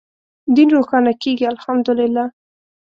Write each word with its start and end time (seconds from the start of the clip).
دین 0.55 0.69
روښانه 0.77 1.13
کېږي 1.21 1.45
الحمد 1.53 1.87
لله. 1.99 2.25